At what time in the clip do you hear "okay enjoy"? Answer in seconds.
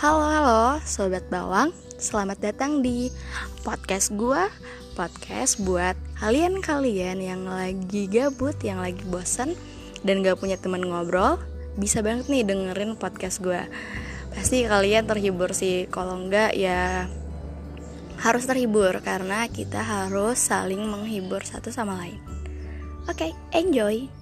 23.28-24.19